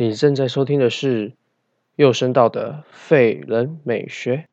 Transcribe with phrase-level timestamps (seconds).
[0.00, 1.32] 你正在收听的是
[1.96, 4.44] 幼声道的废人美学。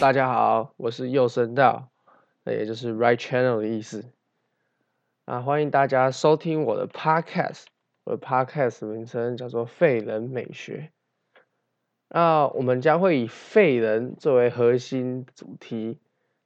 [0.00, 1.90] 大家好，我是右声道，
[2.42, 4.06] 那也就是 Right Channel 的意思。
[5.26, 7.64] 啊，欢迎大家收听我的 Podcast，
[8.04, 10.90] 我的 Podcast 名称叫做“废人美学”。
[12.08, 15.98] 那我们将会以废人作为核心主题，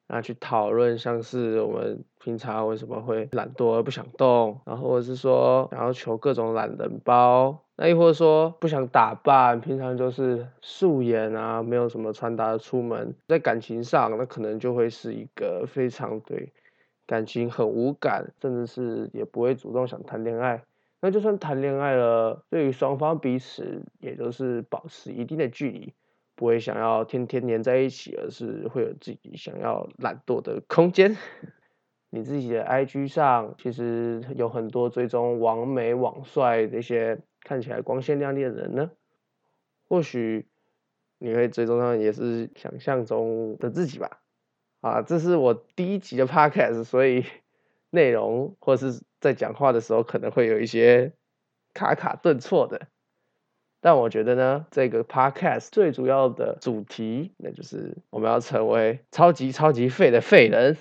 [0.06, 7.58] 那去讨论像是我们平常为什么会懒惰而不想动，然后或者是说想要求各种懒人包。
[7.76, 16.52] 那亦或者说不想打扮，平常就是素颜啊，没有什么穿搭出门，在感情上，那可能就会是一个非常对
[17.07, 20.62] 感情很无感，甚至是也不会主动想谈恋爱。
[21.01, 25.92] 那就算谈恋爱了，对于双方彼此也都是保持一定的距离，
[26.35, 31.16] 不会想要天天黏在一起，而是会有自己想要懒惰的空间。
[32.10, 37.21] 你自己的 IG 上其实有很多追踪网美网帅这些。
[37.46, 38.91] 看起来光鲜亮丽的人呢，
[39.87, 40.49] 或许
[41.18, 44.23] 你会追踪上也是想象中的自己吧。
[44.80, 47.26] 啊，这是我第一集的 podcast，所以
[47.91, 51.13] 内容或是在讲话的时候可能会有一些
[51.74, 52.88] 卡卡顿挫的。
[53.85, 60.79] 但我觉得呢，这个 podcast 最主要的主题，那就是我们要成为超级超级废的废人。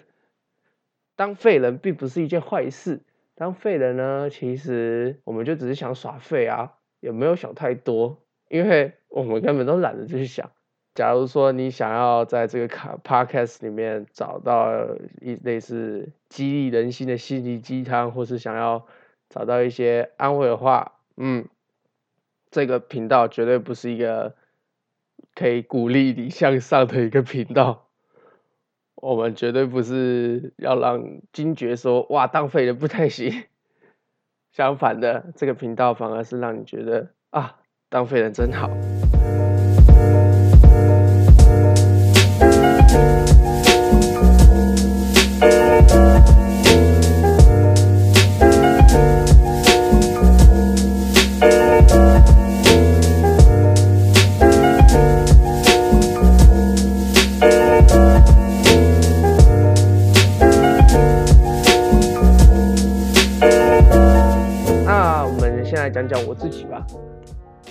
[1.18, 3.02] 当废人并不是一件坏事。
[3.36, 4.30] 当废人呢？
[4.30, 10.50] 其实我们就只是想耍废啊，也没有想太多，因为我们根本都懒得去想。
[10.96, 14.72] 假如说你想要在这个卡 podcast 里面找到
[15.20, 18.86] 一类似激励人心的心灵鸡汤，或是想要
[19.30, 21.46] 找到一些安慰的话，嗯，
[22.54, 24.36] 这个频道绝对不是一个
[25.34, 27.88] 可以鼓励你向上的一个频道。
[28.94, 33.46] 我们绝对不是要让金爵说哇当废人不太行，
[34.52, 37.58] 相反的，这个频道反而是让你觉得啊
[37.90, 38.70] 当废人真好。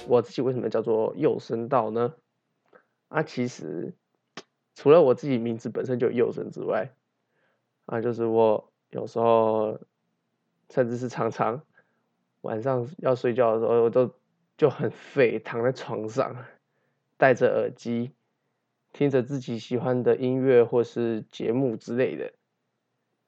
[0.09, 2.15] 我自己，为什么叫做右声道呢？
[3.09, 3.95] 啊，其实
[4.75, 6.93] 除了我自己名字本身就有右声之外，
[7.87, 9.79] 啊，就是我有时候
[10.71, 11.63] 甚至是常常
[12.41, 14.13] 晚上要睡觉的时候，我都
[14.57, 16.37] 就很废，躺在床上，
[17.17, 18.13] 戴着耳机，
[18.93, 22.33] 听着自己喜欢的音乐或是节目之类的。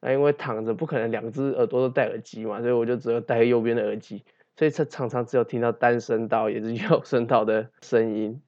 [0.01, 4.25] 那因为躺着不可能两只耳朵都戴耳机嘛，所以我就只有戴右边的耳机。
[4.57, 8.41] 所以他常常只有听到单声道，也是右声道的声音。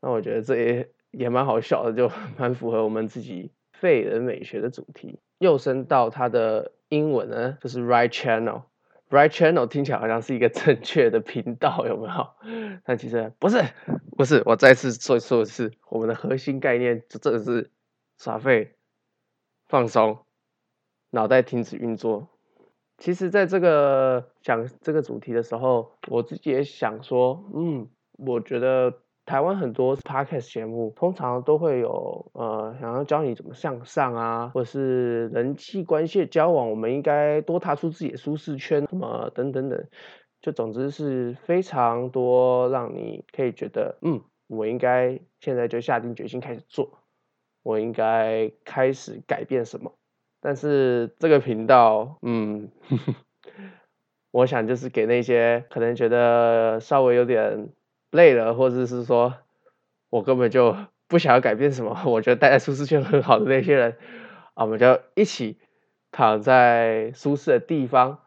[0.00, 5.18] 那我觉得这也也蛮好笑的，就 蛮符合我们自己废人美学的主题。
[5.38, 8.62] 右声道它的英文呢，就是 right channel。
[9.08, 12.80] right channel 听起来好像是一个 正确的频道，有没有？
[12.84, 13.62] 但其实不是，
[14.16, 14.42] 不是。
[14.44, 17.70] 我再次说说一次，我们的核心概念就真的是
[18.18, 18.74] 耍废、
[19.68, 20.18] 放松、
[21.10, 22.28] 脑袋停止运作。
[22.98, 28.92] 其实，在这个讲这个主题的时候，我自己也想说，嗯，我觉得
[29.26, 39.86] 台湾很多 podcast 节目通常都会有，呃，想要教你怎么向上啊，或者是人际关系交往，我们应该多踏出自己的舒适圈，什么等等等，
[40.40, 47.00] 就总之是非常多让你可以觉得，嗯，我应该现在就下定决心开始做，
[47.62, 49.92] 我应该开始改变什么。
[50.46, 52.70] 但是这个频道，嗯，
[54.30, 57.70] 我想就是给那些可能觉得稍微有点
[58.12, 59.34] 累了，或者是说
[60.08, 60.76] 我根本就
[61.08, 63.96] 不想要改变什么， 我觉得待在舒适圈很好的那些人，
[64.54, 65.58] 啊，我们就一起
[66.12, 68.20] 躺在舒适的地方，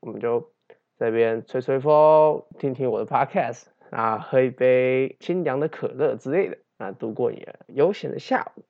[0.00, 0.50] 我们就
[0.96, 8.62] 这边吹吹风，听听我的 podcast，啊，喝一杯清凉的可乐之类的，啊，度过你悠闲的下午。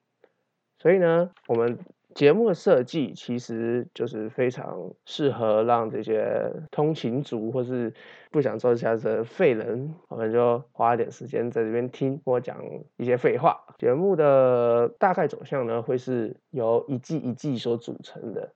[0.77, 1.79] 所以呢，我们。
[2.13, 7.93] 节目的设计其实就是非常适合让这些通勤族或是
[8.31, 12.57] 不想做下的废人，我们就花一点时间在这边听我讲
[12.97, 13.61] 一些废话。
[13.77, 18.53] 节目的大概走向呢，会是由一季一季所组成的。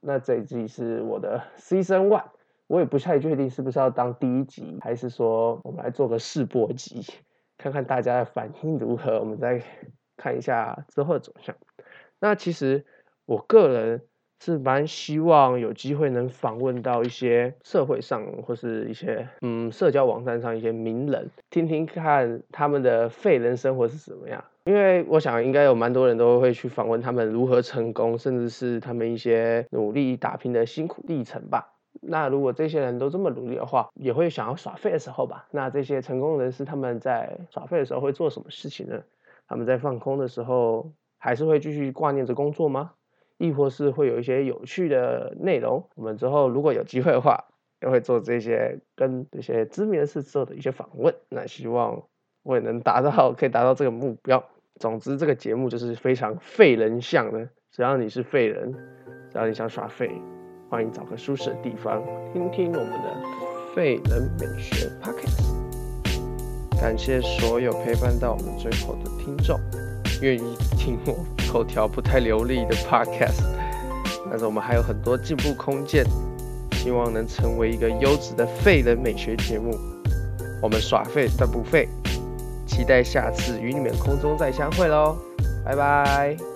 [0.00, 2.24] 那这一季是我的 Season One，
[2.66, 7.06] 我也不太确定是不是要当第一集，还是说我们来做个试播集，
[7.58, 9.62] 看看大家的反应如何，我们再
[10.16, 11.54] 看一下之后的走向。
[12.18, 12.86] 那其实。
[13.26, 14.02] 我个人
[14.40, 24.44] 是蛮希望有机会能访问到一些社会上或是一些嗯社交网站上一些名人，听听看他们的废人生活是怎么样。
[24.64, 31.70] 因为我想应该有蛮多人都会去访问他们如何成功，甚至是他们一些努力打拼的辛苦历程吧。
[32.02, 35.46] 那如果这些人都这么努力的话，也会想要耍废的时候吧？
[35.50, 39.02] 那这些成功人士他们在耍废的时候会做什么事情呢？
[39.46, 42.92] 他们在放空的时候还是会继续挂念着工作吗？
[43.38, 47.44] 亦或是会有一些有趣的内容，我们之后如果有机会的话，
[47.82, 51.14] 也会做这些跟这些知名人士做的一些访问。
[51.28, 52.02] 那希望
[52.42, 54.42] 我也能达到，可以达到这个目标。
[54.80, 57.48] 总之，这个节目就是非常废人向的。
[57.70, 58.72] 只要你是废人，
[59.30, 60.10] 只要你想耍废，
[60.70, 62.02] 欢迎找个舒适的地方
[62.32, 66.80] 听听我们的废人美学 pocket。
[66.80, 69.83] 感谢所有陪伴到我们最后的听众。
[70.24, 71.14] 愿意听我
[71.52, 73.44] 口条不太流利的 podcast，
[74.30, 76.02] 但是我们还有很多进步空间，
[76.72, 79.78] 希望能成为一个优质的废人美学节目。
[80.62, 81.86] 我们耍废但不废，
[82.66, 85.14] 期待下次与你们空中再相会喽，
[85.62, 86.53] 拜拜。